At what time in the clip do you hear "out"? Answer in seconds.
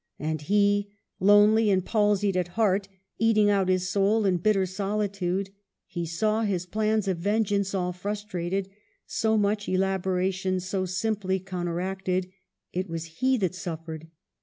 3.51-3.69